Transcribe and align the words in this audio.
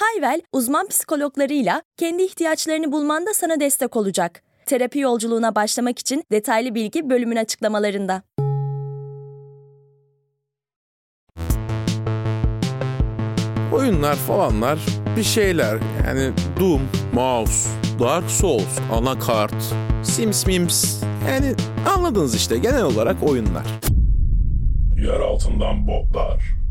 Hayvel, 0.00 0.40
uzman 0.52 0.88
psikologlarıyla 0.88 1.82
kendi 1.96 2.22
ihtiyaçlarını 2.22 2.92
bulmanda 2.92 3.34
sana 3.34 3.60
destek 3.60 3.96
olacak. 3.96 4.42
Terapi 4.66 4.98
yolculuğuna 4.98 5.54
başlamak 5.54 5.98
için 5.98 6.24
detaylı 6.32 6.74
bilgi 6.74 7.10
bölümün 7.10 7.36
açıklamalarında. 7.36 8.22
Oyunlar 13.72 14.14
falanlar 14.14 14.78
bir 15.16 15.22
şeyler 15.22 15.78
yani 16.06 16.32
Doom, 16.60 16.82
Mouse, 17.12 17.68
Dark 18.00 18.30
Souls, 18.30 18.78
Anakart, 18.92 19.74
Sims 20.02 20.46
Mims 20.46 21.02
yani 21.28 21.54
anladınız 21.96 22.34
işte 22.34 22.58
genel 22.58 22.82
olarak 22.82 23.22
oyunlar. 23.22 23.66
Yer 24.96 25.20
altından 25.20 25.86
botlar. 25.86 26.63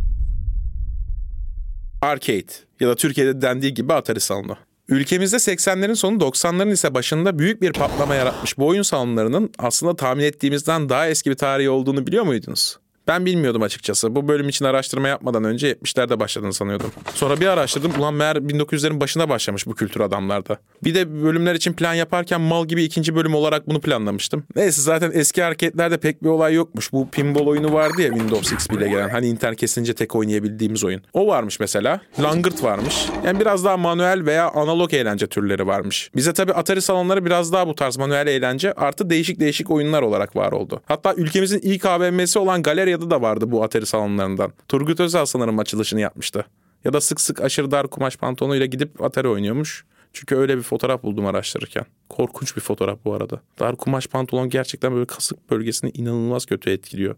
Arcade 2.04 2.54
ya 2.80 2.90
da 2.90 2.96
Türkiye'de 2.96 3.42
dendiği 3.42 3.74
gibi 3.74 3.94
Atari 3.94 4.20
salonu. 4.20 4.58
Ülkemizde 4.88 5.36
80'lerin 5.36 5.96
sonu 5.96 6.18
90'ların 6.18 6.72
ise 6.72 6.94
başında 6.94 7.40
büyük 7.40 7.62
bir 7.62 7.74
patlama 7.74 8.16
yaratmış 8.16 8.58
bu 8.58 8.68
oyun 8.68 8.82
salonlarının 8.82 9.52
aslında 9.58 9.96
tahmin 9.96 10.24
ettiğimizden 10.24 10.90
daha 10.90 11.08
eski 11.08 11.30
bir 11.30 11.36
tarihi 11.36 11.70
olduğunu 11.70 12.08
biliyor 12.08 12.24
muydunuz? 12.24 12.78
Ben 13.08 13.26
bilmiyordum 13.26 13.62
açıkçası. 13.62 14.16
Bu 14.16 14.28
bölüm 14.28 14.50
için 14.50 14.66
araştırma 14.66 15.08
yapmadan 15.08 15.44
önce 15.44 15.72
70'lerde 15.72 16.20
başladığını 16.20 16.54
sanıyordum. 16.54 16.92
Sonra 17.14 17.40
bir 17.40 17.48
araştırdım. 17.48 17.92
Ulan 18.00 18.14
meğer 18.14 18.36
1900'lerin 18.36 19.00
başına 19.00 19.30
başlamış 19.30 19.68
bu 19.68 19.76
kültür 19.76 20.02
adamlarda. 20.02 20.58
Bir 20.84 20.96
de 20.96 21.24
bölümler 21.24 21.56
için 21.56 21.74
plan 21.74 21.94
yaparken 21.94 22.42
mal 22.42 22.66
gibi 22.66 22.84
ikinci 22.84 23.16
bölüm 23.16 23.36
olarak 23.36 23.68
bunu 23.68 23.82
planlamıştım. 23.82 24.44
Neyse 24.56 24.82
zaten 24.82 25.12
eski 25.14 25.44
hareketlerde 25.44 25.98
pek 25.98 26.24
bir 26.24 26.30
olay 26.30 26.54
yokmuş. 26.54 26.92
Bu 26.94 27.10
pinball 27.10 27.48
oyunu 27.48 27.74
vardı 27.74 28.02
ya 28.02 28.10
Windows 28.10 28.52
XP 28.52 28.74
ile 28.74 28.90
gelen. 28.90 29.10
Hani 29.10 29.28
internet 29.28 29.60
kesince 29.60 29.94
tek 29.94 30.16
oynayabildiğimiz 30.16 30.84
oyun. 30.84 31.02
O 31.14 31.28
varmış 31.28 31.60
mesela. 31.60 32.02
Langırt 32.20 32.64
varmış. 32.64 33.06
Yani 33.26 33.40
biraz 33.40 33.66
daha 33.66 33.78
manuel 33.78 34.26
veya 34.26 34.50
analog 34.50 34.94
eğlence 34.94 35.28
türleri 35.28 35.68
varmış. 35.68 36.12
Bize 36.16 36.34
tabii 36.34 36.54
Atari 36.54 36.82
salonları 36.82 37.26
biraz 37.26 37.54
daha 37.54 37.68
bu 37.68 37.76
tarz 37.76 37.98
manuel 37.98 38.28
eğlence 38.28 38.74
artı 38.74 39.10
değişik 39.10 39.40
değişik 39.40 39.72
oyunlar 39.72 40.02
olarak 40.02 40.36
var 40.36 40.52
oldu. 40.52 40.82
Hatta 40.86 41.14
ülkemizin 41.14 41.60
ilk 41.64 41.86
AVM'si 41.86 42.40
olan 42.40 42.64
Galeri 42.64 42.93
Antalya'da 42.94 43.16
da 43.16 43.22
vardı 43.22 43.52
bu 43.52 43.64
Atari 43.64 43.86
salonlarından. 43.86 44.54
Turgut 44.68 45.00
Özal 45.00 45.26
sanırım 45.26 45.60
açılışını 45.60 46.00
yapmıştı. 46.00 46.46
Ya 46.86 46.94
da 46.94 47.02
sık 47.02 47.22
sık 47.22 47.42
aşırı 47.42 47.72
dar 47.72 47.88
kumaş 47.88 48.18
pantolonuyla 48.18 48.66
gidip 48.66 49.02
Atari 49.02 49.28
oynuyormuş. 49.28 49.86
Çünkü 50.14 50.36
öyle 50.36 50.58
bir 50.58 50.64
fotoğraf 50.64 51.04
buldum 51.04 51.26
araştırırken. 51.26 51.86
Korkunç 52.10 52.56
bir 52.56 52.62
fotoğraf 52.62 53.00
bu 53.06 53.14
arada. 53.14 53.42
Dar 53.60 53.76
kumaş 53.76 54.08
pantolon 54.08 54.50
gerçekten 54.50 54.94
böyle 54.94 55.06
kasık 55.06 55.52
bölgesini 55.52 55.92
inanılmaz 55.94 56.46
kötü 56.46 56.70
etkiliyor. 56.70 57.16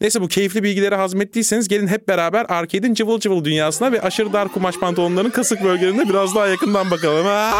Neyse 0.00 0.20
bu 0.20 0.28
keyifli 0.28 0.62
bilgileri 0.62 0.94
hazmettiyseniz 0.94 1.68
gelin 1.68 1.86
hep 1.86 2.08
beraber 2.08 2.46
arcade'in 2.48 2.94
cıvıl 2.94 3.20
cıvıl 3.20 3.44
dünyasına 3.44 3.92
ve 3.92 4.00
aşırı 4.00 4.32
dar 4.32 4.48
kumaş 4.48 4.78
pantolonların 4.78 5.30
kasık 5.30 5.64
bölgelerine 5.64 6.08
biraz 6.08 6.34
daha 6.34 6.46
yakından 6.46 6.90
bakalım. 6.90 7.26
Aa! 7.26 7.52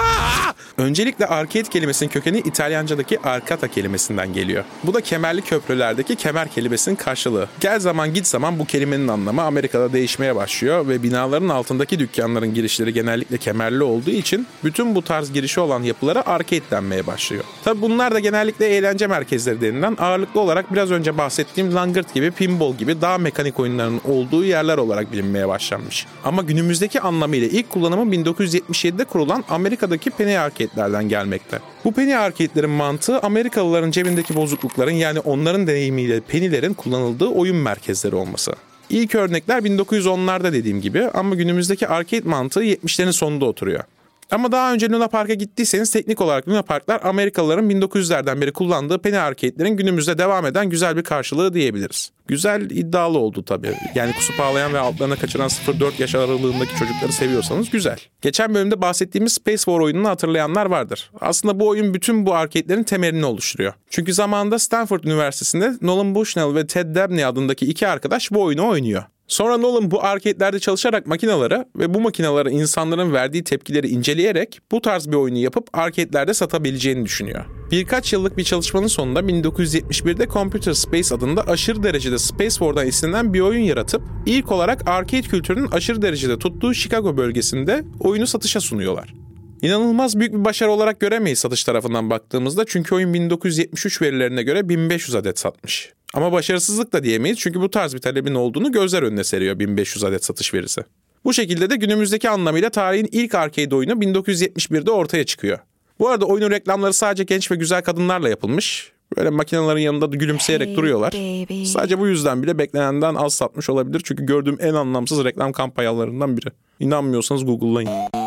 Öncelikle 0.79 1.27
arcade 1.27 1.69
kelimesinin 1.69 2.11
kökeni 2.11 2.39
İtalyanca'daki 2.39 3.21
arcata 3.21 3.69
kelimesinden 3.69 4.33
geliyor. 4.33 4.65
Bu 4.85 4.95
da 4.95 5.01
kemerli 5.01 5.43
köprülerdeki 5.43 6.17
kemer 6.17 6.49
kelimesinin 6.49 6.97
karşılığı. 6.97 7.49
Gel 7.61 7.81
zaman 7.81 8.15
git 8.15 8.27
zaman 8.27 8.59
bu 8.59 8.65
kelimenin 8.65 9.09
anlamı 9.09 9.43
Amerika'da 9.43 9.93
değişmeye 9.93 10.37
başlıyor 10.37 10.89
ve 10.89 11.03
binaların 11.03 11.49
altındaki 11.49 11.99
dükkanların 11.99 12.55
girişleri 12.55 12.93
genellikle 12.93 13.39
kemerli 13.39 13.83
olduğu 13.83 14.11
için 14.11 14.47
bütün 14.65 14.95
bu 14.95 15.03
tarz 15.03 15.33
girişi 15.33 15.61
olan 15.61 15.83
yapılara 15.83 16.23
arcade 16.27 16.71
denmeye 16.71 17.07
başlıyor. 17.07 17.45
Tabi 17.65 17.81
bunlar 17.81 18.15
da 18.15 18.19
genellikle 18.21 18.67
eğlence 18.67 19.07
merkezleri 19.07 19.61
denilen 19.61 19.97
ağırlıklı 19.99 20.41
olarak 20.41 20.73
biraz 20.73 20.91
önce 20.91 21.19
bahsettiğim 21.19 21.75
langırt 21.75 22.15
gibi 22.15 22.26
pinball 22.31 22.75
gibi 22.77 23.01
daha 23.01 23.19
mekanik 23.19 23.61
oyunların 23.61 24.01
olduğu 24.05 24.45
yerler 24.45 24.79
olarak 24.79 25.13
bilinmeye 25.13 25.49
başlanmış. 25.49 26.07
Ama 26.25 26.43
günümüzdeki 26.43 27.01
anlamıyla 27.01 27.49
ilk 27.49 27.71
kullanımı 27.71 28.15
1977'de 28.15 29.05
kurulan 29.05 29.45
Amerika'daki 29.49 30.11
Penny 30.11 30.39
Arcade'lerden 30.39 31.09
gelmekte. 31.09 31.59
Bu 31.85 31.93
Penny 31.93 32.17
Arcade'lerin 32.17 32.71
mantığı 32.71 33.19
Amerikalıların 33.19 33.91
cebindeki 33.91 34.37
bozuklukların 34.37 34.91
yani 34.91 35.21
onların 35.21 35.67
deneyimiyle 35.67 36.21
pennylerin 36.21 36.75
kullanıldığı 36.75 37.27
oyun 37.29 37.57
merkezleri 37.57 38.17
olması. 38.17 38.53
İlk 38.91 39.15
örnekler 39.15 39.59
1910'larda 39.59 40.53
dediğim 40.53 40.81
gibi 40.81 41.09
ama 41.15 41.35
günümüzdeki 41.35 41.89
arcade 41.89 42.29
mantığı 42.29 42.65
70'lerin 42.65 43.13
sonunda 43.13 43.45
oturuyor. 43.45 43.85
Ama 44.31 44.53
daha 44.53 44.73
önce 44.73 44.91
Luna 44.91 45.09
Park'a 45.09 45.35
gittiyseniz 45.35 45.91
teknik 45.91 46.21
olarak 46.21 46.49
Luna 46.49 46.63
Park'lar 46.63 47.01
Amerikalıların 47.05 47.71
1900'lerden 47.71 48.41
beri 48.41 48.53
kullandığı 48.53 48.99
penny 48.99 49.19
arcade'lerin 49.19 49.77
günümüzde 49.77 50.19
devam 50.19 50.47
eden 50.47 50.71
güzel 50.71 50.97
bir 50.97 51.03
karşılığı 51.03 51.55
diyebiliriz. 51.55 52.13
Güzel 52.27 52.71
iddialı 52.71 53.19
oldu 53.19 53.45
tabii. 53.45 53.75
Yani 53.95 54.13
kusup 54.13 54.41
ağlayan 54.41 54.73
ve 54.73 54.79
altlarına 54.79 55.17
kaçıran 55.17 55.49
0-4 55.49 55.93
yaş 55.99 56.15
aralığındaki 56.15 56.77
çocukları 56.77 57.13
seviyorsanız 57.13 57.71
güzel. 57.71 57.99
Geçen 58.23 58.55
bölümde 58.55 58.83
bahsettiğimiz 58.83 59.33
Space 59.33 59.57
War 59.57 59.81
oyununu 59.81 60.09
hatırlayanlar 60.09 60.67
vardır. 60.67 61.11
Aslında 61.21 61.61
bu 61.61 61.69
oyun 61.69 61.95
bütün 61.95 62.27
bu 62.27 62.35
arcade'lerin 62.35 62.83
temelini 62.83 63.25
oluşturuyor. 63.25 63.73
Çünkü 63.91 64.15
zamanında 64.15 64.59
Stanford 64.59 65.05
Üniversitesi'nde 65.05 65.73
Nolan 65.83 66.15
Bushnell 66.15 66.55
ve 66.55 66.67
Ted 66.67 66.95
Dabney 66.95 67.25
adındaki 67.25 67.67
iki 67.67 67.89
arkadaş 67.89 68.31
bu 68.31 68.43
oyunu 68.43 68.69
oynuyor. 68.69 69.05
Sonra 69.29 69.57
Nolan 69.57 69.91
bu 69.91 70.05
arcade'lerde 70.05 70.59
çalışarak 70.59 71.07
makinaları 71.07 71.67
ve 71.77 71.95
bu 71.95 72.01
makinalara 72.01 72.51
insanların 72.51 73.13
verdiği 73.13 73.45
tepkileri 73.45 73.89
inceleyerek 73.89 74.61
bu 74.73 74.81
tarz 74.81 75.09
bir 75.09 75.17
oyunu 75.17 75.39
yapıp 75.39 75.69
arcade'lerde 75.73 76.35
satabileceğini 76.35 77.05
düşünüyor. 77.05 77.45
Birkaç 77.71 78.13
yıllık 78.13 78.37
bir 78.37 78.45
çalışmanın 78.45 78.87
sonunda 78.87 79.21
1971'de 79.21 80.27
Computer 80.27 80.73
Space 80.73 81.15
adında 81.15 81.43
aşırı 81.43 81.83
derecede 81.83 82.19
Space 82.19 82.51
War'dan 82.51 82.87
esinlenen 82.87 83.35
bir 83.35 83.41
oyun 83.41 83.63
yaratıp 83.63 84.03
ilk 84.27 84.53
olarak 84.53 84.89
arcade 84.89 85.23
kültürünün 85.23 85.71
aşırı 85.71 86.03
derecede 86.03 86.39
tuttuğu 86.39 86.75
Chicago 86.75 87.17
bölgesinde 87.17 87.85
oyunu 88.01 88.27
satışa 88.27 88.61
sunuyorlar. 88.61 89.15
İnanılmaz 89.63 90.19
büyük 90.19 90.33
bir 90.33 90.45
başarı 90.45 90.71
olarak 90.71 91.01
göremeyiz 91.01 91.39
satış 91.39 91.65
tarafından 91.65 92.11
baktığımızda 92.11 92.65
çünkü 92.67 92.95
oyun 92.95 93.15
1973 93.15 94.03
verilerine 94.03 94.43
göre 94.43 94.69
1500 94.69 95.15
adet 95.15 95.39
satmış. 95.39 95.93
Ama 96.17 96.33
başarısızlık 96.33 96.93
da 96.93 97.05
diyemeyiz 97.05 97.39
çünkü 97.39 97.61
bu 97.61 97.71
tarz 97.71 97.95
bir 97.95 97.99
talebin 97.99 98.35
olduğunu 98.35 98.73
gözler 98.73 99.03
önüne 99.03 99.25
seriyor 99.25 99.59
1500 99.59 100.05
adet 100.05 100.25
satış 100.25 100.55
verisi. 100.55 100.83
Bu 101.25 101.35
şekilde 101.35 101.71
de 101.71 101.77
günümüzdeki 101.77 102.31
anlamıyla 102.31 102.71
tarihin 102.71 103.09
ilk 103.13 103.35
arcade 103.35 103.75
oyunu 103.75 103.93
1971'de 103.93 104.91
ortaya 104.91 105.25
çıkıyor. 105.25 105.59
Bu 105.99 106.09
arada 106.09 106.25
oyunun 106.25 106.51
reklamları 106.51 106.93
sadece 106.93 107.25
genç 107.25 107.51
ve 107.51 107.57
güzel 107.57 107.83
kadınlarla 107.83 108.29
yapılmış. 108.29 108.93
Böyle 109.17 109.31
makinelerin 109.31 109.81
yanında 109.81 110.13
da 110.13 110.17
gülümseyerek 110.17 110.69
hey 110.69 110.77
duruyorlar. 110.77 111.13
Baby. 111.13 111.65
Sadece 111.65 111.99
bu 111.99 112.07
yüzden 112.07 112.43
bile 112.43 112.59
beklenenden 112.59 113.15
az 113.15 113.35
satmış 113.35 113.71
olabilir. 113.71 114.03
Çünkü 114.05 114.27
gördüğüm 114.27 114.57
en 114.61 114.75
anlamsız 114.75 115.25
reklam 115.25 115.53
kampanyalarından 115.53 116.37
biri. 116.37 116.49
İnanmıyorsanız 116.81 117.45
Google'layın. 117.45 118.26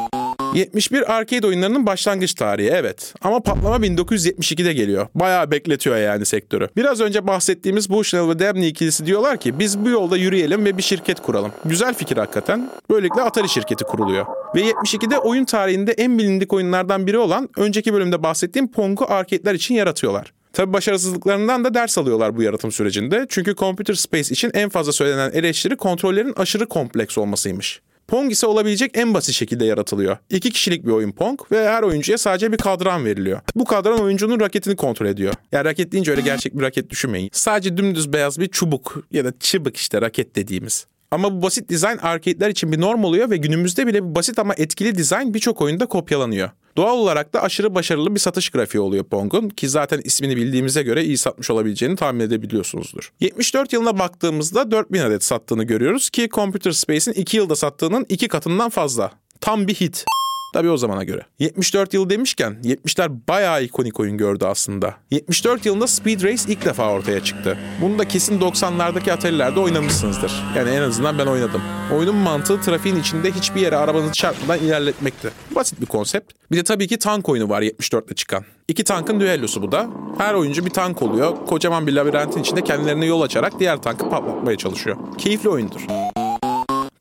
71 0.53 1.17
arcade 1.17 1.47
oyunlarının 1.47 1.85
başlangıç 1.85 2.33
tarihi 2.33 2.69
evet. 2.69 3.13
Ama 3.21 3.39
patlama 3.39 3.75
1972'de 3.75 4.73
geliyor. 4.73 5.07
Bayağı 5.15 5.51
bekletiyor 5.51 5.97
yani 5.97 6.25
sektörü. 6.25 6.67
Biraz 6.77 7.01
önce 7.01 7.27
bahsettiğimiz 7.27 7.89
Bushnell 7.89 8.29
ve 8.29 8.39
Dabney 8.39 8.69
ikilisi 8.69 9.05
diyorlar 9.05 9.39
ki 9.39 9.59
biz 9.59 9.85
bu 9.85 9.89
yolda 9.89 10.17
yürüyelim 10.17 10.65
ve 10.65 10.77
bir 10.77 10.83
şirket 10.83 11.21
kuralım. 11.21 11.51
Güzel 11.65 11.93
fikir 11.93 12.17
hakikaten. 12.17 12.69
Böylelikle 12.89 13.21
Atari 13.21 13.49
şirketi 13.49 13.83
kuruluyor. 13.83 14.25
Ve 14.55 14.61
72'de 14.61 15.19
oyun 15.19 15.46
tarihinde 15.46 15.91
en 15.91 16.19
bilindik 16.19 16.53
oyunlardan 16.53 17.07
biri 17.07 17.17
olan 17.17 17.49
önceki 17.57 17.93
bölümde 17.93 18.23
bahsettiğim 18.23 18.72
Pong'u 18.72 19.05
arcade'ler 19.09 19.53
için 19.53 19.75
yaratıyorlar. 19.75 20.34
Tabi 20.53 20.73
başarısızlıklarından 20.73 21.63
da 21.63 21.73
ders 21.73 21.97
alıyorlar 21.97 22.37
bu 22.37 22.41
yaratım 22.41 22.72
sürecinde. 22.72 23.25
Çünkü 23.29 23.55
Computer 23.55 23.93
Space 23.93 24.34
için 24.34 24.52
en 24.53 24.69
fazla 24.69 24.91
söylenen 24.91 25.31
eleştiri 25.31 25.78
kontrollerin 25.78 26.34
aşırı 26.37 26.66
kompleks 26.66 27.17
olmasıymış. 27.17 27.81
Pong 28.09 28.32
ise 28.32 28.47
olabilecek 28.47 28.97
en 28.97 29.14
basit 29.14 29.35
şekilde 29.35 29.66
yaratılıyor. 29.66 30.17
İki 30.29 30.52
kişilik 30.52 30.85
bir 30.85 30.91
oyun 30.91 31.11
Pong 31.11 31.40
ve 31.52 31.70
her 31.70 31.84
oyuncuya 31.84 32.17
sadece 32.17 32.52
bir 32.52 32.58
kadran 32.58 33.06
veriliyor. 33.06 33.40
Bu 33.56 33.66
kadran 33.66 34.00
oyuncunun 34.02 34.40
raketini 34.40 34.76
kontrol 34.76 35.06
ediyor. 35.06 35.34
Yani 35.52 35.66
raket 35.66 35.91
deyince 35.91 36.11
öyle 36.11 36.22
gerçek 36.22 36.58
bir 36.58 36.61
raket 36.61 36.90
düşünmeyin. 36.90 37.29
Sadece 37.34 37.78
dümdüz 37.78 38.14
beyaz 38.14 38.40
bir 38.40 38.47
çubuk 38.47 39.03
ya 39.11 39.26
da 39.26 39.34
çıbık 39.40 39.78
işte 39.78 40.02
raket 40.02 40.35
dediğimiz. 40.35 40.85
Ama 41.11 41.38
bu 41.38 41.41
basit 41.41 41.70
dizayn 41.70 41.97
arcade'ler 41.97 42.50
için 42.50 42.72
bir 42.72 42.82
norm 42.82 43.03
oluyor 43.03 43.29
ve 43.29 43.38
günümüzde 43.38 43.88
bile 43.88 44.03
bu 44.03 44.16
basit 44.16 44.40
ama 44.40 44.53
etkili 44.58 44.96
dizayn 44.97 45.34
birçok 45.34 45.62
oyunda 45.62 45.85
kopyalanıyor. 45.85 46.50
Doğal 46.77 46.97
olarak 46.97 47.33
da 47.33 47.43
aşırı 47.43 47.75
başarılı 47.75 48.16
bir 48.16 48.19
satış 48.19 48.49
grafiği 48.49 48.81
oluyor 48.81 49.03
Pong'un 49.03 49.49
ki 49.49 49.69
zaten 49.69 50.01
ismini 50.03 50.37
bildiğimize 50.37 50.83
göre 50.83 51.03
iyi 51.03 51.17
satmış 51.17 51.49
olabileceğini 51.49 51.95
tahmin 51.95 52.19
edebiliyorsunuzdur. 52.19 53.11
74 53.19 53.73
yılına 53.73 53.99
baktığımızda 53.99 54.71
4000 54.71 54.99
adet 54.99 55.23
sattığını 55.23 55.63
görüyoruz 55.63 56.09
ki 56.09 56.29
Computer 56.31 56.71
Space'in 56.71 57.16
2 57.16 57.37
yılda 57.37 57.55
sattığının 57.55 58.05
2 58.09 58.27
katından 58.27 58.69
fazla. 58.69 59.11
Tam 59.41 59.67
bir 59.67 59.75
hit. 59.75 60.05
Tabii 60.53 60.69
o 60.69 60.78
zamana 60.78 61.03
göre. 61.03 61.22
74 61.40 61.93
yıl 61.93 62.09
demişken 62.09 62.57
70'ler 62.63 63.19
bayağı 63.28 63.63
ikonik 63.63 63.99
oyun 63.99 64.17
gördü 64.17 64.46
aslında. 64.46 64.96
74 65.11 65.66
yılında 65.66 65.87
Speed 65.87 66.23
Race 66.23 66.43
ilk 66.47 66.66
defa 66.66 66.91
ortaya 66.91 67.23
çıktı. 67.23 67.57
Bunu 67.81 67.99
da 67.99 68.07
kesin 68.07 68.40
90'lardaki 68.40 69.11
Atari'lerde 69.11 69.59
oynamışsınızdır. 69.59 70.31
Yani 70.55 70.69
en 70.69 70.81
azından 70.81 71.17
ben 71.17 71.25
oynadım. 71.25 71.61
Oyunun 71.93 72.16
mantığı 72.16 72.61
trafiğin 72.61 72.96
içinde 72.96 73.31
hiçbir 73.31 73.61
yere 73.61 73.78
arabanızı 73.78 74.13
çarpmadan 74.13 74.59
ilerletmekti. 74.59 75.29
Basit 75.55 75.81
bir 75.81 75.85
konsept. 75.85 76.31
Bir 76.52 76.57
de 76.57 76.63
tabii 76.63 76.87
ki 76.87 76.99
tank 76.99 77.29
oyunu 77.29 77.49
var 77.49 77.61
74'te 77.61 78.16
çıkan. 78.16 78.43
İki 78.67 78.84
tankın 78.84 79.19
düellosu 79.19 79.61
bu 79.61 79.72
da. 79.72 79.90
Her 80.17 80.34
oyuncu 80.34 80.66
bir 80.66 80.72
tank 80.72 81.02
oluyor. 81.02 81.45
Kocaman 81.45 81.87
bir 81.87 81.93
labirentin 81.93 82.41
içinde 82.41 82.61
kendilerine 82.61 83.05
yol 83.05 83.22
açarak 83.22 83.59
diğer 83.59 83.81
tankı 83.81 84.09
patlatmaya 84.09 84.57
çalışıyor. 84.57 84.97
Keyifli 85.17 85.49
oyundur. 85.49 85.81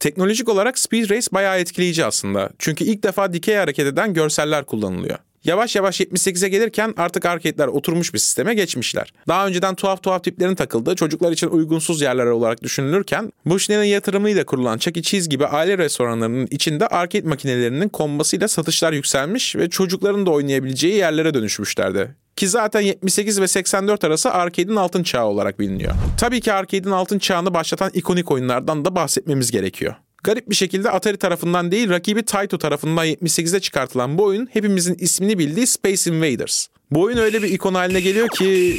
Teknolojik 0.00 0.48
olarak 0.48 0.78
Speed 0.78 1.10
Race 1.10 1.26
bayağı 1.32 1.58
etkileyici 1.58 2.04
aslında. 2.04 2.50
Çünkü 2.58 2.84
ilk 2.84 3.02
defa 3.02 3.32
dikey 3.32 3.56
hareket 3.56 3.86
eden 3.86 4.14
görseller 4.14 4.64
kullanılıyor. 4.64 5.18
Yavaş 5.44 5.76
yavaş 5.76 6.00
78'e 6.00 6.48
gelirken 6.48 6.94
artık 6.96 7.26
arcade'ler 7.26 7.66
oturmuş 7.66 8.14
bir 8.14 8.18
sisteme 8.18 8.54
geçmişler. 8.54 9.12
Daha 9.28 9.46
önceden 9.46 9.74
tuhaf 9.74 10.02
tuhaf 10.02 10.24
tiplerin 10.24 10.54
takıldığı 10.54 10.94
çocuklar 10.94 11.32
için 11.32 11.48
uygunsuz 11.48 12.00
yerler 12.00 12.26
olarak 12.26 12.62
düşünülürken 12.62 13.32
Bushnell'in 13.46 13.88
yatırımıyla 13.88 14.44
kurulan 14.44 14.78
Chuck 14.78 14.96
E. 14.96 15.02
Cheese 15.02 15.28
gibi 15.30 15.46
aile 15.46 15.78
restoranlarının 15.78 16.48
içinde 16.50 16.86
arcade 16.86 17.28
makinelerinin 17.28 17.88
konmasıyla 17.88 18.48
satışlar 18.48 18.92
yükselmiş 18.92 19.56
ve 19.56 19.70
çocukların 19.70 20.26
da 20.26 20.30
oynayabileceği 20.30 20.94
yerlere 20.94 21.34
dönüşmüşlerdi. 21.34 22.14
Ki 22.38 22.48
zaten 22.48 22.80
78 22.80 23.40
ve 23.40 23.48
84 23.48 24.04
arası 24.04 24.30
arcade'in 24.30 24.76
altın 24.76 25.02
çağı 25.02 25.26
olarak 25.26 25.60
biliniyor. 25.60 25.94
Tabii 26.18 26.40
ki 26.40 26.52
arcade'in 26.52 26.92
altın 26.92 27.18
çağını 27.18 27.54
başlatan 27.54 27.90
ikonik 27.94 28.30
oyunlardan 28.30 28.84
da 28.84 28.94
bahsetmemiz 28.94 29.50
gerekiyor. 29.50 29.94
Garip 30.24 30.50
bir 30.50 30.54
şekilde 30.54 30.90
Atari 30.90 31.16
tarafından 31.16 31.72
değil 31.72 31.90
rakibi 31.90 32.22
Taito 32.22 32.58
tarafından 32.58 33.06
78'de 33.06 33.60
çıkartılan 33.60 34.18
bu 34.18 34.24
oyun 34.24 34.48
hepimizin 34.52 34.94
ismini 34.94 35.38
bildiği 35.38 35.66
Space 35.66 36.10
Invaders. 36.10 36.66
Bu 36.90 37.02
oyun 37.02 37.18
öyle 37.18 37.42
bir 37.42 37.48
ikon 37.48 37.74
haline 37.74 38.00
geliyor 38.00 38.28
ki 38.28 38.76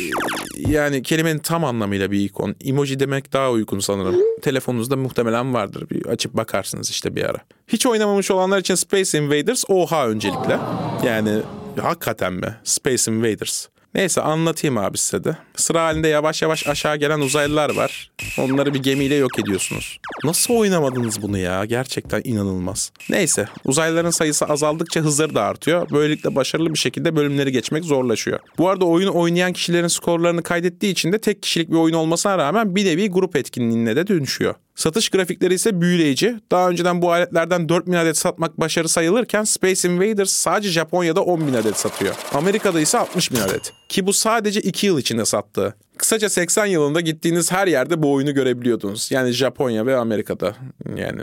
yani 0.57 1.03
kelimenin 1.03 1.39
tam 1.39 1.65
anlamıyla 1.65 2.11
bir 2.11 2.19
ikon. 2.19 2.55
Emoji 2.65 2.99
demek 2.99 3.33
daha 3.33 3.51
uygun 3.51 3.79
sanırım. 3.79 4.15
Telefonunuzda 4.41 4.95
muhtemelen 4.95 5.53
vardır. 5.53 5.89
Bir 5.89 6.05
açıp 6.05 6.33
bakarsınız 6.33 6.89
işte 6.89 7.15
bir 7.15 7.23
ara. 7.23 7.37
Hiç 7.67 7.85
oynamamış 7.85 8.31
olanlar 8.31 8.59
için 8.59 8.75
Space 8.75 9.17
Invaders 9.17 9.63
oha 9.67 10.07
öncelikle. 10.07 10.57
Yani 11.05 11.41
hakikaten 11.79 12.33
mi? 12.33 12.55
Space 12.63 13.11
Invaders. 13.11 13.67
Neyse 13.95 14.21
anlatayım 14.21 14.77
abi 14.77 14.97
size 14.97 15.23
de. 15.23 15.37
Sıra 15.55 15.83
halinde 15.83 16.07
yavaş 16.07 16.41
yavaş 16.41 16.67
aşağı 16.67 16.97
gelen 16.97 17.19
uzaylılar 17.19 17.75
var. 17.75 18.11
Onları 18.39 18.73
bir 18.73 18.83
gemiyle 18.83 19.15
yok 19.15 19.39
ediyorsunuz. 19.39 19.99
Nasıl 20.23 20.53
oynamadınız 20.53 21.21
bunu 21.21 21.37
ya? 21.37 21.65
Gerçekten 21.65 22.21
inanılmaz. 22.23 22.91
Neyse 23.09 23.47
uzaylıların 23.65 24.09
sayısı 24.09 24.45
azaldıkça 24.45 25.01
hızları 25.01 25.35
da 25.35 25.43
artıyor. 25.43 25.87
Böylelikle 25.91 26.35
başarılı 26.35 26.73
bir 26.73 26.79
şekilde 26.79 27.15
bölümleri 27.15 27.51
geçmek 27.51 27.83
zorlaşıyor. 27.83 28.39
Bu 28.57 28.69
arada 28.69 28.85
oyunu 28.85 29.13
oynayan 29.15 29.53
kişilerin 29.53 29.87
skorlarını 29.87 30.43
kaydettiği 30.43 30.91
için 30.91 31.11
de 31.11 31.19
tek 31.19 31.43
kişilik 31.43 31.69
bir 31.69 31.77
oyun 31.77 31.95
olmasına 31.95 32.37
rağmen 32.37 32.75
bir 32.75 32.85
nevi 32.85 33.09
grup 33.09 33.35
etkinliğine 33.35 33.95
de 33.95 34.07
dönüşüyor. 34.07 34.55
Satış 34.79 35.09
grafikleri 35.09 35.53
ise 35.53 35.81
büyüleyici. 35.81 36.39
Daha 36.51 36.69
önceden 36.69 37.01
bu 37.01 37.11
aletlerden 37.11 37.69
4000 37.69 37.93
adet 37.93 38.17
satmak 38.17 38.59
başarı 38.59 38.89
sayılırken 38.89 39.43
Space 39.43 39.89
Invaders 39.89 40.29
sadece 40.29 40.69
Japonya'da 40.69 41.19
10.000 41.19 41.57
adet 41.57 41.77
satıyor. 41.77 42.15
Amerika'da 42.33 42.79
ise 42.79 42.97
60.000 42.97 43.43
adet. 43.43 43.73
Ki 43.89 44.07
bu 44.07 44.13
sadece 44.13 44.61
2 44.61 44.87
yıl 44.87 44.99
içinde 44.99 45.25
sattı. 45.25 45.75
Kısaca 45.97 46.29
80 46.29 46.65
yılında 46.65 47.01
gittiğiniz 47.01 47.51
her 47.51 47.67
yerde 47.67 48.03
bu 48.03 48.13
oyunu 48.13 48.33
görebiliyordunuz. 48.33 49.11
Yani 49.11 49.31
Japonya 49.31 49.85
ve 49.85 49.97
Amerika'da. 49.97 50.55
Yani 50.95 51.21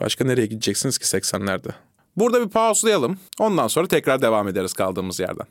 başka 0.00 0.24
nereye 0.24 0.46
gideceksiniz 0.46 0.98
ki 0.98 1.04
80'lerde? 1.04 1.68
Burada 2.16 2.44
bir 2.44 2.48
pauslayalım. 2.48 3.18
Ondan 3.38 3.68
sonra 3.68 3.88
tekrar 3.88 4.22
devam 4.22 4.48
ederiz 4.48 4.72
kaldığımız 4.72 5.20
yerden. 5.20 5.46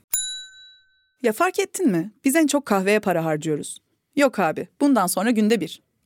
Ya 1.23 1.33
fark 1.33 1.59
ettin 1.59 1.91
mi? 1.91 2.11
Biz 2.25 2.35
en 2.35 2.47
çok 2.47 2.65
kahveye 2.65 2.99
para 2.99 3.25
harcıyoruz. 3.25 3.77
Yok 4.15 4.39
abi, 4.39 4.67
bundan 4.81 5.07
sonra 5.07 5.31
günde 5.31 5.61
bir. 5.61 5.81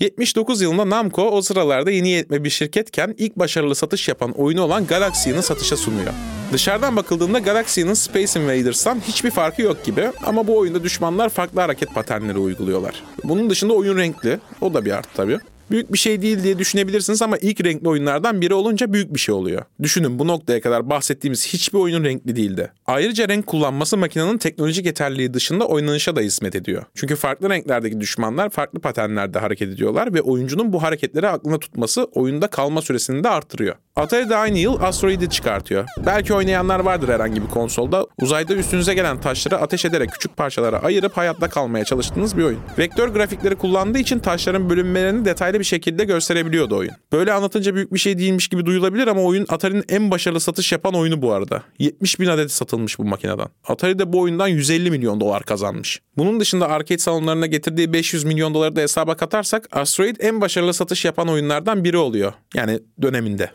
79 0.00 0.62
yılında 0.62 0.90
Namco 0.90 1.22
o 1.22 1.42
sıralarda 1.42 1.90
yeni 1.90 2.08
yetme 2.08 2.44
bir 2.44 2.50
şirketken 2.50 3.14
ilk 3.18 3.36
başarılı 3.36 3.74
satış 3.74 4.08
yapan 4.08 4.30
oyunu 4.30 4.62
olan 4.62 4.86
Galaxy'ni 4.86 5.42
satışa 5.42 5.76
sunuyor. 5.76 6.12
Dışarıdan 6.52 6.96
bakıldığında 6.96 7.38
Galaxy'nin 7.38 7.94
Space 7.94 8.40
Invaders'tan 8.40 9.00
hiçbir 9.08 9.30
farkı 9.30 9.62
yok 9.62 9.84
gibi 9.84 10.10
ama 10.26 10.46
bu 10.46 10.58
oyunda 10.58 10.84
düşmanlar 10.84 11.28
farklı 11.28 11.60
hareket 11.60 11.94
paternleri 11.94 12.38
uyguluyorlar. 12.38 13.04
Bunun 13.24 13.50
dışında 13.50 13.72
oyun 13.72 13.98
renkli, 13.98 14.38
o 14.60 14.74
da 14.74 14.84
bir 14.84 14.90
artı 14.90 15.08
tabii. 15.14 15.38
Büyük 15.70 15.92
bir 15.92 15.98
şey 15.98 16.22
değil 16.22 16.42
diye 16.42 16.58
düşünebilirsiniz 16.58 17.22
ama 17.22 17.36
ilk 17.36 17.64
renkli 17.64 17.88
oyunlardan 17.88 18.40
biri 18.40 18.54
olunca 18.54 18.92
büyük 18.92 19.14
bir 19.14 19.18
şey 19.18 19.34
oluyor. 19.34 19.62
Düşünün 19.82 20.18
bu 20.18 20.28
noktaya 20.28 20.60
kadar 20.60 20.90
bahsettiğimiz 20.90 21.46
hiçbir 21.46 21.78
oyunun 21.78 22.04
renkli 22.04 22.36
değildi. 22.36 22.72
Ayrıca 22.86 23.28
renk 23.28 23.46
kullanması 23.46 23.96
makinenin 23.96 24.38
teknolojik 24.38 24.86
yeterliliği 24.86 25.34
dışında 25.34 25.66
oynanışa 25.66 26.16
da 26.16 26.20
hizmet 26.20 26.54
ediyor. 26.54 26.82
Çünkü 26.94 27.16
farklı 27.16 27.50
renklerdeki 27.50 28.00
düşmanlar 28.00 28.50
farklı 28.50 28.80
paternlerde 28.80 29.38
hareket 29.38 29.68
ediyorlar 29.68 30.14
ve 30.14 30.22
oyuncunun 30.22 30.72
bu 30.72 30.82
hareketleri 30.82 31.28
aklında 31.28 31.58
tutması 31.58 32.04
oyunda 32.04 32.46
kalma 32.46 32.82
süresini 32.82 33.24
de 33.24 33.28
artırıyor. 33.28 33.76
Atari 33.96 34.28
de 34.28 34.36
aynı 34.36 34.58
yıl 34.58 34.80
Asteroid'i 34.82 35.30
çıkartıyor. 35.30 35.84
Belki 36.06 36.34
oynayanlar 36.34 36.80
vardır 36.80 37.08
herhangi 37.08 37.42
bir 37.42 37.48
konsolda. 37.48 38.06
Uzayda 38.20 38.54
üstünüze 38.54 38.94
gelen 38.94 39.20
taşları 39.20 39.58
ateş 39.58 39.84
ederek 39.84 40.10
küçük 40.12 40.36
parçalara 40.36 40.78
ayırıp 40.78 41.16
hayatta 41.16 41.48
kalmaya 41.48 41.84
çalıştığınız 41.84 42.36
bir 42.36 42.42
oyun. 42.42 42.58
Vektör 42.78 43.08
grafikleri 43.08 43.56
kullandığı 43.56 43.98
için 43.98 44.18
taşların 44.18 44.70
bölünmelerini 44.70 45.24
detaylı 45.24 45.59
bir 45.60 45.64
şekilde 45.64 46.04
gösterebiliyordu 46.04 46.76
oyun. 46.76 46.92
Böyle 47.12 47.32
anlatınca 47.32 47.74
büyük 47.74 47.94
bir 47.94 47.98
şey 47.98 48.18
değilmiş 48.18 48.48
gibi 48.48 48.66
duyulabilir 48.66 49.06
ama 49.06 49.22
oyun 49.22 49.46
Atari'nin 49.48 49.84
en 49.88 50.10
başarılı 50.10 50.40
satış 50.40 50.72
yapan 50.72 50.94
oyunu 50.94 51.22
bu 51.22 51.32
arada. 51.32 51.62
70 51.78 52.20
bin 52.20 52.26
adet 52.26 52.50
satılmış 52.50 52.98
bu 52.98 53.04
makineden. 53.04 53.48
Atari 53.68 53.98
de 53.98 54.12
bu 54.12 54.20
oyundan 54.20 54.48
150 54.48 54.90
milyon 54.90 55.20
dolar 55.20 55.42
kazanmış. 55.42 56.00
Bunun 56.16 56.40
dışında 56.40 56.68
arcade 56.68 56.98
salonlarına 56.98 57.46
getirdiği 57.46 57.92
500 57.92 58.24
milyon 58.24 58.54
doları 58.54 58.76
da 58.76 58.80
hesaba 58.80 59.16
katarsak 59.16 59.68
Asteroid 59.72 60.16
en 60.20 60.40
başarılı 60.40 60.74
satış 60.74 61.04
yapan 61.04 61.28
oyunlardan 61.28 61.84
biri 61.84 61.96
oluyor. 61.96 62.32
Yani 62.54 62.80
döneminde. 63.02 63.50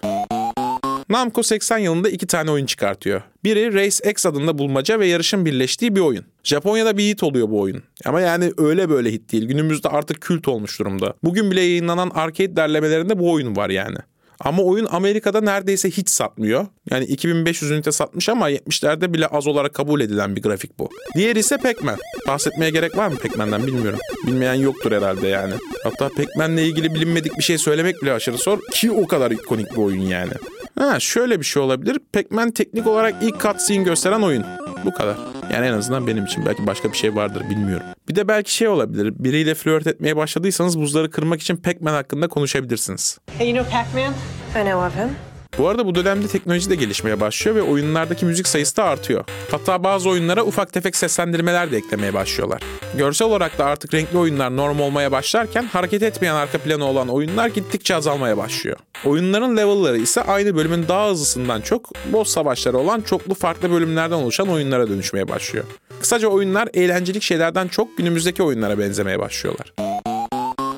Namco 1.09 1.43
80 1.43 1.77
yılında 1.77 2.09
iki 2.09 2.27
tane 2.27 2.51
oyun 2.51 2.65
çıkartıyor. 2.65 3.21
Biri 3.43 3.73
Race 3.73 4.11
X 4.11 4.25
adında 4.25 4.57
bulmaca 4.57 4.99
ve 4.99 5.07
yarışın 5.07 5.45
birleştiği 5.45 5.95
bir 5.95 6.01
oyun. 6.01 6.25
Japonya'da 6.43 6.97
bir 6.97 7.03
hit 7.03 7.23
oluyor 7.23 7.49
bu 7.49 7.59
oyun. 7.59 7.83
Ama 8.05 8.21
yani 8.21 8.51
öyle 8.57 8.89
böyle 8.89 9.11
hit 9.11 9.31
değil. 9.31 9.47
Günümüzde 9.47 9.89
artık 9.89 10.21
kült 10.21 10.47
olmuş 10.47 10.79
durumda. 10.79 11.13
Bugün 11.23 11.51
bile 11.51 11.61
yayınlanan 11.61 12.11
arcade 12.15 12.55
derlemelerinde 12.55 13.19
bu 13.19 13.31
oyun 13.31 13.55
var 13.55 13.69
yani. 13.69 13.97
Ama 14.39 14.63
oyun 14.63 14.87
Amerika'da 14.91 15.41
neredeyse 15.41 15.89
hiç 15.89 16.09
satmıyor. 16.09 16.65
Yani 16.91 17.05
2500 17.05 17.71
ünite 17.71 17.91
satmış 17.91 18.29
ama 18.29 18.51
70'lerde 18.51 19.13
bile 19.13 19.27
az 19.27 19.47
olarak 19.47 19.73
kabul 19.73 20.01
edilen 20.01 20.35
bir 20.35 20.41
grafik 20.41 20.79
bu. 20.79 20.89
Diğeri 21.15 21.39
ise 21.39 21.55
Pac-Man. 21.55 21.97
Bahsetmeye 22.27 22.71
gerek 22.71 22.97
var 22.97 23.07
mı 23.07 23.15
Pac-Man'den 23.15 23.67
bilmiyorum. 23.67 23.99
Bilmeyen 24.27 24.53
yoktur 24.53 24.91
herhalde 24.91 25.27
yani. 25.27 25.53
Hatta 25.83 26.09
Pac-Man'le 26.09 26.57
ilgili 26.57 26.93
bilinmedik 26.93 27.37
bir 27.37 27.43
şey 27.43 27.57
söylemek 27.57 28.01
bile 28.01 28.13
aşırı 28.13 28.37
zor 28.37 28.59
ki 28.71 28.91
o 28.91 29.07
kadar 29.07 29.31
ikonik 29.31 29.71
bir 29.71 29.77
oyun 29.77 30.01
yani. 30.01 30.33
Ha 30.79 30.99
şöyle 30.99 31.39
bir 31.39 31.45
şey 31.45 31.61
olabilir. 31.63 31.99
Pac-Man 32.13 32.51
teknik 32.51 32.87
olarak 32.87 33.15
ilk 33.21 33.39
cutscene 33.41 33.83
gösteren 33.83 34.21
oyun. 34.21 34.45
Bu 34.85 34.93
kadar. 34.93 35.17
Yani 35.53 35.65
en 35.65 35.73
azından 35.73 36.07
benim 36.07 36.25
için. 36.25 36.45
Belki 36.45 36.67
başka 36.67 36.91
bir 36.91 36.97
şey 36.97 37.15
vardır 37.15 37.43
bilmiyorum. 37.49 37.85
Bir 38.09 38.15
de 38.15 38.27
belki 38.27 38.53
şey 38.53 38.67
olabilir. 38.67 39.13
Biriyle 39.19 39.55
flört 39.55 39.87
etmeye 39.87 40.15
başladıysanız 40.15 40.79
buzları 40.79 41.11
kırmak 41.11 41.41
için 41.41 41.57
Pac-Man 41.57 41.93
hakkında 41.93 42.27
konuşabilirsiniz. 42.27 43.17
Hey, 43.37 43.49
you 43.49 43.57
know 43.63 43.77
Pac-Man? 43.77 44.13
I 44.61 44.65
know 44.65 44.87
of 44.87 44.95
him. 44.95 45.34
Bu 45.57 45.67
arada 45.67 45.85
bu 45.85 45.95
dönemde 45.95 46.27
teknoloji 46.27 46.69
de 46.69 46.75
gelişmeye 46.75 47.19
başlıyor 47.19 47.55
ve 47.55 47.61
oyunlardaki 47.61 48.25
müzik 48.25 48.47
sayısı 48.47 48.77
da 48.77 48.83
artıyor. 48.83 49.25
Hatta 49.51 49.83
bazı 49.83 50.09
oyunlara 50.09 50.43
ufak 50.43 50.73
tefek 50.73 50.95
seslendirmeler 50.95 51.71
de 51.71 51.77
eklemeye 51.77 52.13
başlıyorlar. 52.13 52.61
Görsel 52.97 53.27
olarak 53.27 53.57
da 53.57 53.65
artık 53.65 53.93
renkli 53.93 54.17
oyunlar 54.17 54.55
norm 54.55 54.79
olmaya 54.79 55.11
başlarken 55.11 55.63
hareket 55.63 56.03
etmeyen 56.03 56.35
arka 56.35 56.57
planı 56.57 56.85
olan 56.85 57.07
oyunlar 57.07 57.47
gittikçe 57.47 57.95
azalmaya 57.95 58.37
başlıyor. 58.37 58.77
Oyunların 59.05 59.57
level'ları 59.57 59.97
ise 59.97 60.21
aynı 60.21 60.55
bölümün 60.55 60.87
daha 60.87 61.09
hızlısından 61.09 61.61
çok 61.61 61.91
boss 62.13 62.29
savaşları 62.29 62.77
olan 62.77 63.01
çoklu 63.01 63.33
farklı 63.33 63.71
bölümlerden 63.71 64.15
oluşan 64.15 64.47
oyunlara 64.47 64.89
dönüşmeye 64.89 65.27
başlıyor. 65.27 65.65
Kısaca 66.01 66.27
oyunlar 66.27 66.69
eğlencelik 66.73 67.23
şeylerden 67.23 67.67
çok 67.67 67.97
günümüzdeki 67.97 68.43
oyunlara 68.43 68.79
benzemeye 68.79 69.19
başlıyorlar. 69.19 69.73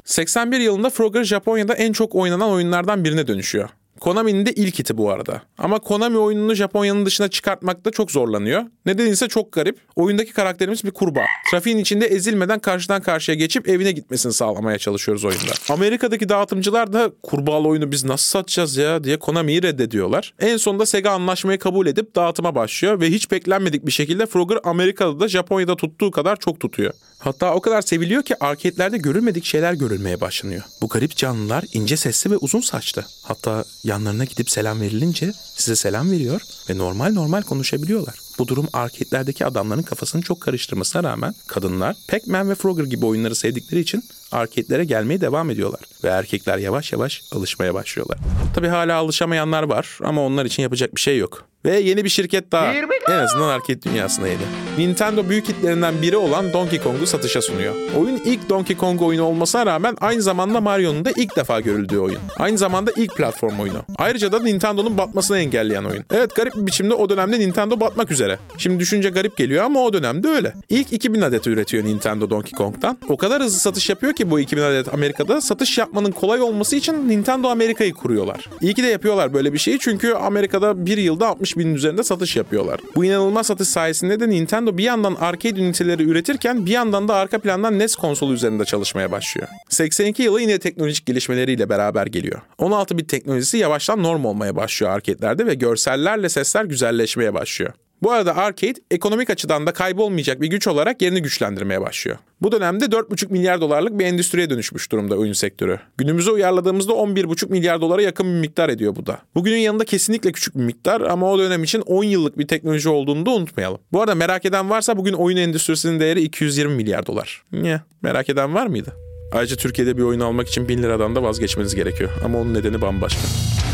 81 0.05 0.59
yılında 0.59 0.89
Frogger 0.89 1.23
Japonya'da 1.23 1.73
en 1.73 1.93
çok 1.93 2.15
oynanan 2.15 2.49
oyunlardan 2.49 3.03
birine 3.03 3.27
dönüşüyor. 3.27 3.69
Konami'nin 3.99 4.45
de 4.45 4.53
ilk 4.53 4.79
hiti 4.79 4.97
bu 4.97 5.11
arada. 5.11 5.41
Ama 5.57 5.79
Konami 5.79 6.17
oyununu 6.17 6.55
Japonya'nın 6.55 7.05
dışına 7.05 7.27
çıkartmakta 7.27 7.91
çok 7.91 8.11
zorlanıyor. 8.11 8.63
Nedeni 8.85 9.09
ise 9.09 9.27
çok 9.27 9.51
garip. 9.51 9.77
Oyundaki 9.95 10.33
karakterimiz 10.33 10.83
bir 10.83 10.91
kurbağa. 10.91 11.25
Trafiğin 11.51 11.77
içinde 11.77 12.05
ezilmeden 12.05 12.59
karşıdan 12.59 13.01
karşıya 13.01 13.37
geçip 13.37 13.69
evine 13.69 13.91
gitmesini 13.91 14.33
sağlamaya 14.33 14.77
çalışıyoruz 14.77 15.25
oyunda. 15.25 15.53
Amerika'daki 15.69 16.29
dağıtımcılar 16.29 16.93
da 16.93 17.11
kurbağalı 17.23 17.67
oyunu 17.67 17.91
biz 17.91 18.05
nasıl 18.05 18.25
satacağız 18.25 18.77
ya 18.77 19.03
diye 19.03 19.19
Konami'yi 19.19 19.63
reddediyorlar. 19.63 20.33
En 20.39 20.57
sonunda 20.57 20.85
Sega 20.85 21.11
anlaşmayı 21.11 21.59
kabul 21.59 21.87
edip 21.87 22.15
dağıtıma 22.15 22.55
başlıyor 22.55 23.01
ve 23.01 23.09
hiç 23.09 23.31
beklenmedik 23.31 23.85
bir 23.85 23.91
şekilde 23.91 24.25
Frogger 24.25 24.59
Amerika'da 24.63 25.19
da 25.19 25.27
Japonya'da 25.27 25.75
tuttuğu 25.75 26.11
kadar 26.11 26.35
çok 26.35 26.59
tutuyor. 26.59 26.93
Hatta 27.19 27.53
o 27.53 27.61
kadar 27.61 27.81
seviliyor 27.81 28.23
ki 28.23 28.43
arcade'lerde 28.43 28.97
görülmedik 28.97 29.45
şeyler 29.45 29.73
görülmeye 29.73 30.21
başlanıyor. 30.21 30.63
Bu 30.81 30.87
garip 30.87 31.15
canlılar 31.15 31.63
ince 31.73 31.97
sesli 31.97 32.31
ve 32.31 32.37
uzun 32.37 32.61
saçlı. 32.61 33.05
Hatta 33.23 33.63
yanlarına 33.87 34.25
gidip 34.25 34.49
selam 34.49 34.81
verilince 34.81 35.33
size 35.55 35.75
selam 35.75 36.11
veriyor 36.11 36.41
ve 36.69 36.77
normal 36.77 37.13
normal 37.13 37.41
konuşabiliyorlar. 37.41 38.26
Bu 38.39 38.47
durum 38.47 38.67
arcade'lerdeki 38.73 39.45
adamların 39.45 39.81
kafasını 39.81 40.21
çok 40.21 40.41
karıştırmasına 40.41 41.03
rağmen 41.03 41.33
kadınlar 41.47 41.95
Pac-Man 42.09 42.49
ve 42.49 42.55
Frogger 42.55 42.83
gibi 42.83 43.05
oyunları 43.05 43.35
sevdikleri 43.35 43.79
için 43.79 44.03
arcade'lere 44.31 44.85
gelmeye 44.85 45.21
devam 45.21 45.49
ediyorlar 45.49 45.81
ve 46.03 46.07
erkekler 46.07 46.57
yavaş 46.57 46.93
yavaş 46.93 47.21
alışmaya 47.31 47.73
başlıyorlar. 47.73 48.17
Tabi 48.55 48.67
hala 48.67 48.95
alışamayanlar 48.95 49.63
var 49.63 49.97
ama 50.03 50.25
onlar 50.25 50.45
için 50.45 50.63
yapacak 50.63 50.95
bir 50.95 51.01
şey 51.01 51.17
yok. 51.17 51.47
Ve 51.65 51.79
yeni 51.79 52.03
bir 52.03 52.09
şirket 52.09 52.51
daha. 52.51 52.73
En 53.09 53.19
azından 53.19 53.47
arcade 53.47 53.81
dünyasına 53.81 54.27
yeni. 54.27 54.41
Nintendo 54.77 55.29
büyük 55.29 55.49
hitlerinden 55.49 56.01
biri 56.01 56.17
olan 56.17 56.53
Donkey 56.53 56.79
Kong'u 56.79 57.07
satışa 57.07 57.41
sunuyor. 57.41 57.75
Oyun 57.97 58.21
ilk 58.25 58.49
Donkey 58.49 58.77
Kong 58.77 59.01
oyunu 59.01 59.23
olmasına 59.23 59.65
rağmen 59.65 59.97
aynı 60.01 60.21
zamanda 60.21 60.61
Mario'nun 60.61 61.05
da 61.05 61.11
ilk 61.15 61.35
defa 61.35 61.59
görüldüğü 61.59 61.97
oyun. 61.97 62.19
Aynı 62.37 62.57
zamanda 62.57 62.91
ilk 62.95 63.15
platform 63.15 63.59
oyunu. 63.59 63.83
Ayrıca 63.97 64.31
da 64.31 64.39
Nintendo'nun 64.39 64.97
batmasını 64.97 65.37
engelleyen 65.39 65.83
oyun. 65.83 66.05
Evet 66.11 66.35
garip 66.35 66.55
bir 66.55 66.65
biçimde 66.67 66.93
o 66.93 67.09
dönemde 67.09 67.39
Nintendo 67.39 67.79
batmak 67.79 68.11
üzere. 68.27 68.39
Şimdi 68.57 68.79
düşünce 68.79 69.09
garip 69.09 69.37
geliyor 69.37 69.63
ama 69.63 69.79
o 69.79 69.93
dönemde 69.93 70.27
öyle. 70.27 70.53
İlk 70.69 70.93
2000 70.93 71.21
adet 71.21 71.47
üretiyor 71.47 71.83
Nintendo 71.83 72.29
Donkey 72.29 72.51
Kong'dan. 72.51 72.97
O 73.09 73.17
kadar 73.17 73.43
hızlı 73.43 73.59
satış 73.59 73.89
yapıyor 73.89 74.13
ki 74.13 74.31
bu 74.31 74.39
2000 74.39 74.61
adet 74.61 74.93
Amerika'da 74.93 75.41
satış 75.41 75.77
yapmanın 75.77 76.11
kolay 76.11 76.41
olması 76.41 76.75
için 76.75 77.09
Nintendo 77.09 77.47
Amerika'yı 77.49 77.93
kuruyorlar. 77.93 78.49
İyi 78.61 78.73
ki 78.73 78.83
de 78.83 78.87
yapıyorlar 78.87 79.33
böyle 79.33 79.53
bir 79.53 79.57
şeyi 79.57 79.79
çünkü 79.79 80.13
Amerika'da 80.13 80.85
bir 80.85 80.97
yılda 80.97 81.27
60 81.27 81.57
binin 81.57 81.75
üzerinde 81.75 82.03
satış 82.03 82.35
yapıyorlar. 82.35 82.79
Bu 82.95 83.05
inanılmaz 83.05 83.47
satış 83.47 83.67
sayesinde 83.67 84.19
de 84.19 84.29
Nintendo 84.29 84.77
bir 84.77 84.83
yandan 84.83 85.15
arcade 85.15 85.59
üniteleri 85.61 86.03
üretirken 86.03 86.65
bir 86.65 86.71
yandan 86.71 87.07
da 87.07 87.15
arka 87.15 87.39
plandan 87.39 87.79
NES 87.79 87.95
konsolu 87.95 88.33
üzerinde 88.33 88.65
çalışmaya 88.65 89.11
başlıyor. 89.11 89.47
82 89.69 90.23
yılı 90.23 90.41
yine 90.41 90.59
teknolojik 90.59 91.05
gelişmeleriyle 91.05 91.69
beraber 91.69 92.07
geliyor. 92.07 92.41
16 92.57 92.97
bit 92.97 93.09
teknolojisi 93.09 93.57
yavaştan 93.57 94.03
norm 94.03 94.25
olmaya 94.25 94.55
başlıyor 94.55 94.91
arcade'lerde 94.93 95.45
ve 95.45 95.53
görsellerle 95.53 96.29
sesler 96.29 96.65
güzelleşmeye 96.65 97.33
başlıyor. 97.33 97.73
Bu 98.03 98.11
arada 98.11 98.35
arcade 98.35 98.79
ekonomik 98.91 99.29
açıdan 99.29 99.67
da 99.67 99.73
kaybolmayacak 99.73 100.41
bir 100.41 100.47
güç 100.47 100.67
olarak 100.67 101.01
yerini 101.01 101.21
güçlendirmeye 101.21 101.81
başlıyor. 101.81 102.17
Bu 102.41 102.51
dönemde 102.51 102.85
4,5 102.85 103.31
milyar 103.31 103.61
dolarlık 103.61 103.99
bir 103.99 104.05
endüstriye 104.05 104.49
dönüşmüş 104.49 104.91
durumda 104.91 105.15
oyun 105.15 105.33
sektörü. 105.33 105.79
Günümüze 105.97 106.31
uyarladığımızda 106.31 106.93
11,5 106.93 107.49
milyar 107.51 107.81
dolara 107.81 108.01
yakın 108.01 108.25
bir 108.25 108.39
miktar 108.39 108.69
ediyor 108.69 108.95
bu 108.95 109.05
da. 109.05 109.19
Bugünün 109.35 109.57
yanında 109.57 109.85
kesinlikle 109.85 110.31
küçük 110.31 110.55
bir 110.55 110.63
miktar 110.63 111.01
ama 111.01 111.31
o 111.31 111.39
dönem 111.39 111.63
için 111.63 111.81
10 111.81 112.03
yıllık 112.03 112.37
bir 112.37 112.47
teknoloji 112.47 112.89
olduğunu 112.89 113.25
da 113.25 113.31
unutmayalım. 113.31 113.79
Bu 113.91 114.01
arada 114.01 114.15
merak 114.15 114.45
eden 114.45 114.69
varsa 114.69 114.97
bugün 114.97 115.13
oyun 115.13 115.37
endüstrisinin 115.37 115.99
değeri 115.99 116.21
220 116.21 116.75
milyar 116.75 117.05
dolar. 117.05 117.43
Niye? 117.51 117.81
Merak 118.01 118.29
eden 118.29 118.53
var 118.53 118.67
mıydı? 118.67 119.06
Ayrıca 119.31 119.55
Türkiye'de 119.55 119.97
bir 119.97 120.03
oyun 120.03 120.19
almak 120.19 120.47
için 120.47 120.69
1000 120.69 120.83
liradan 120.83 121.15
da 121.15 121.23
vazgeçmeniz 121.23 121.75
gerekiyor. 121.75 122.09
Ama 122.25 122.39
onun 122.39 122.53
nedeni 122.53 122.81
bambaşka. 122.81 123.21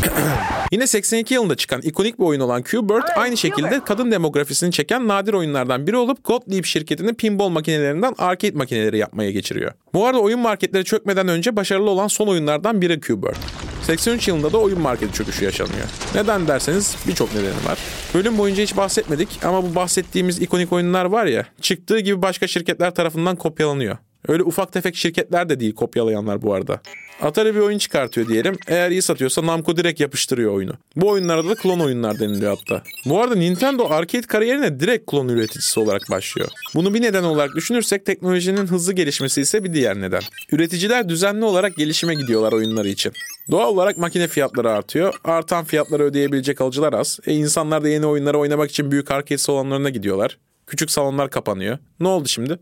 Yine 0.72 0.86
82 0.86 1.34
yılında 1.34 1.54
çıkan 1.54 1.80
ikonik 1.82 2.18
bir 2.18 2.24
oyun 2.24 2.40
olan 2.40 2.62
Q-Bird 2.62 3.02
aynı 3.16 3.36
şekilde 3.36 3.80
kadın 3.84 4.10
demografisini 4.10 4.72
çeken 4.72 5.08
nadir 5.08 5.32
oyunlardan 5.32 5.86
biri 5.86 5.96
olup 5.96 6.24
Gottlieb 6.24 6.64
şirketinin 6.64 7.14
pinball 7.14 7.48
makinelerinden 7.48 8.14
arcade 8.18 8.56
makineleri 8.56 8.98
yapmaya 8.98 9.30
geçiriyor. 9.30 9.72
Bu 9.94 10.06
arada 10.06 10.20
oyun 10.20 10.40
marketleri 10.40 10.84
çökmeden 10.84 11.28
önce 11.28 11.56
başarılı 11.56 11.90
olan 11.90 12.08
son 12.08 12.26
oyunlardan 12.26 12.80
biri 12.80 13.00
Q-Bird. 13.00 13.36
83 13.82 14.28
yılında 14.28 14.52
da 14.52 14.58
oyun 14.58 14.80
marketi 14.80 15.12
çöküşü 15.12 15.44
yaşanıyor. 15.44 15.86
Neden 16.14 16.48
derseniz 16.48 16.96
birçok 17.08 17.34
nedeni 17.34 17.64
var. 17.68 17.78
Bölüm 18.14 18.38
boyunca 18.38 18.62
hiç 18.62 18.76
bahsetmedik 18.76 19.28
ama 19.44 19.62
bu 19.62 19.74
bahsettiğimiz 19.74 20.42
ikonik 20.42 20.72
oyunlar 20.72 21.04
var 21.04 21.26
ya 21.26 21.46
çıktığı 21.60 21.98
gibi 21.98 22.22
başka 22.22 22.46
şirketler 22.46 22.94
tarafından 22.94 23.36
kopyalanıyor. 23.36 23.96
Öyle 24.28 24.42
ufak 24.42 24.72
tefek 24.72 24.96
şirketler 24.96 25.48
de 25.48 25.60
değil 25.60 25.74
kopyalayanlar 25.74 26.42
bu 26.42 26.54
arada. 26.54 26.80
Atari 27.22 27.54
bir 27.54 27.60
oyun 27.60 27.78
çıkartıyor 27.78 28.28
diyelim. 28.28 28.56
Eğer 28.66 28.90
iyi 28.90 29.02
satıyorsa 29.02 29.46
Namco 29.46 29.76
direkt 29.76 30.00
yapıştırıyor 30.00 30.52
oyunu. 30.52 30.72
Bu 30.96 31.08
oyunlarda 31.08 31.48
da 31.48 31.54
klon 31.54 31.80
oyunlar 31.80 32.18
deniliyor 32.18 32.56
hatta. 32.58 32.82
Bu 33.06 33.22
arada 33.22 33.34
Nintendo 33.34 33.86
arcade 33.90 34.26
kariyerine 34.26 34.80
direkt 34.80 35.10
klon 35.10 35.28
üreticisi 35.28 35.80
olarak 35.80 36.02
başlıyor. 36.10 36.48
Bunu 36.74 36.94
bir 36.94 37.02
neden 37.02 37.22
olarak 37.22 37.54
düşünürsek 37.54 38.06
teknolojinin 38.06 38.66
hızlı 38.66 38.92
gelişmesi 38.92 39.40
ise 39.40 39.64
bir 39.64 39.74
diğer 39.74 40.00
neden. 40.00 40.22
Üreticiler 40.52 41.08
düzenli 41.08 41.44
olarak 41.44 41.76
gelişime 41.76 42.14
gidiyorlar 42.14 42.52
oyunları 42.52 42.88
için. 42.88 43.12
Doğal 43.50 43.68
olarak 43.68 43.98
makine 43.98 44.28
fiyatları 44.28 44.70
artıyor. 44.70 45.14
Artan 45.24 45.64
fiyatları 45.64 46.02
ödeyebilecek 46.02 46.60
alıcılar 46.60 46.92
az. 46.92 47.18
E 47.26 47.34
insanlar 47.34 47.84
da 47.84 47.88
yeni 47.88 48.06
oyunları 48.06 48.38
oynamak 48.38 48.70
için 48.70 48.90
büyük 48.90 49.10
arcade 49.10 49.38
salonlarına 49.38 49.90
gidiyorlar. 49.90 50.38
Küçük 50.66 50.90
salonlar 50.90 51.30
kapanıyor. 51.30 51.78
Ne 52.00 52.08
oldu 52.08 52.28
şimdi? 52.28 52.58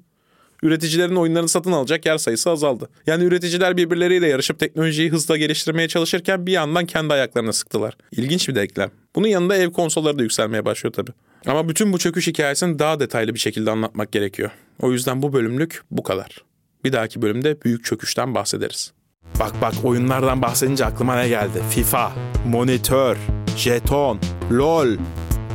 Üreticilerin 0.62 1.16
oyunlarını 1.16 1.49
satın 1.49 1.73
alacak 1.73 2.07
yer 2.07 2.19
sayısı 2.19 2.50
azaldı. 2.50 2.88
Yani 3.07 3.25
üreticiler 3.25 3.76
birbirleriyle 3.76 4.28
yarışıp 4.28 4.59
teknolojiyi 4.59 5.11
hızla 5.11 5.37
geliştirmeye 5.37 5.88
çalışırken 5.88 6.47
bir 6.47 6.52
yandan 6.52 6.87
kendi 6.87 7.14
ayaklarına 7.14 7.52
sıktılar. 7.52 7.97
İlginç 8.12 8.49
bir 8.49 8.54
denklem. 8.54 8.90
Bunun 9.16 9.28
yanında 9.28 9.57
ev 9.57 9.71
konsolları 9.71 10.19
da 10.19 10.23
yükselmeye 10.23 10.64
başlıyor 10.64 10.92
tabii. 10.92 11.12
Ama 11.47 11.69
bütün 11.69 11.92
bu 11.92 11.99
çöküş 11.99 12.26
hikayesini 12.26 12.78
daha 12.78 13.00
detaylı 13.00 13.35
bir 13.35 13.38
şekilde 13.38 13.71
anlatmak 13.71 14.12
gerekiyor. 14.12 14.50
O 14.81 14.92
yüzden 14.92 15.23
bu 15.23 15.33
bölümlük 15.33 15.83
bu 15.90 16.02
kadar. 16.02 16.45
Bir 16.85 16.92
dahaki 16.92 17.23
bölümde 17.23 17.62
büyük 17.62 17.85
çöküşten 17.85 18.35
bahsederiz. 18.35 18.92
Bak 19.40 19.52
bak 19.62 19.75
oyunlardan 19.85 20.42
bahsedince 20.42 20.85
aklıma 20.85 21.16
ne 21.16 21.28
geldi? 21.28 21.62
FIFA, 21.71 22.12
monitör, 22.47 23.16
jeton, 23.57 24.21
LOL. 24.52 24.88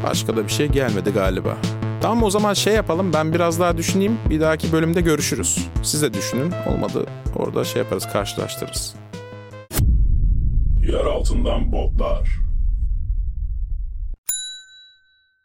Başka 0.04 0.38
da 0.38 0.44
bir 0.44 0.52
şey 0.52 0.68
gelmedi 0.68 1.10
galiba. 1.10 1.58
Tamam 2.02 2.24
o 2.24 2.30
zaman 2.30 2.54
şey 2.54 2.74
yapalım 2.74 3.14
ben 3.14 3.34
biraz 3.34 3.60
daha 3.60 3.78
düşüneyim 3.78 4.20
bir 4.30 4.40
dahaki 4.40 4.72
bölümde 4.72 5.02
görüşürüz. 5.02 5.68
Siz 5.84 6.02
de 6.02 6.14
düşünün 6.14 6.52
olmadı 6.68 7.06
orada 7.36 7.66
şey 7.66 7.82
yaparız 7.82 8.08
karşılaştırırız. 8.14 8.96
Yer 10.88 11.06
altından 11.06 11.72
botlar. 11.72 12.30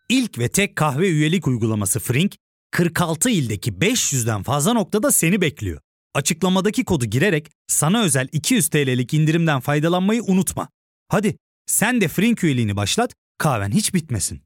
İlk 0.08 0.38
ve 0.38 0.48
tek 0.48 0.76
kahve 0.76 1.08
üyelik 1.08 1.46
uygulaması 1.46 2.00
Frink, 2.00 2.36
46 2.70 3.30
ildeki 3.30 3.72
500'den 3.72 4.42
fazla 4.42 4.72
noktada 4.72 5.12
seni 5.12 5.40
bekliyor. 5.40 5.80
Açıklamadaki 6.14 6.84
kodu 6.84 7.04
girerek 7.04 7.50
sana 7.66 8.02
özel 8.02 8.28
200 8.32 8.68
TL'lik 8.68 9.14
indirimden 9.14 9.60
faydalanmayı 9.60 10.22
unutma. 10.22 10.68
Hadi 11.08 11.36
sen 11.66 12.00
de 12.00 12.08
Frink 12.08 12.44
üyeliğini 12.44 12.76
başlat, 12.76 13.14
kahven 13.38 13.70
hiç 13.70 13.94
bitmesin. 13.94 14.42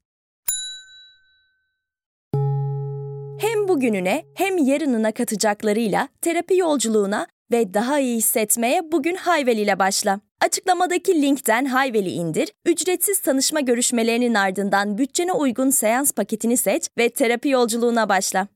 Bugününe 3.67 4.23
hem 4.35 4.57
yarınına 4.57 5.11
katacaklarıyla 5.11 6.07
terapi 6.21 6.57
yolculuğuna 6.57 7.27
ve 7.51 7.73
daha 7.73 7.99
iyi 7.99 8.17
hissetmeye 8.17 8.91
bugün 8.91 9.15
Hayvel 9.15 9.57
ile 9.57 9.79
başla. 9.79 10.19
Açıklamadaki 10.41 11.21
linkten 11.21 11.65
Hayvel'i 11.65 12.09
indir, 12.09 12.51
ücretsiz 12.65 13.19
tanışma 13.19 13.59
görüşmelerinin 13.59 14.33
ardından 14.33 14.97
bütçene 14.97 15.31
uygun 15.31 15.69
seans 15.69 16.11
paketini 16.11 16.57
seç 16.57 16.89
ve 16.97 17.09
terapi 17.09 17.49
yolculuğuna 17.49 18.09
başla. 18.09 18.47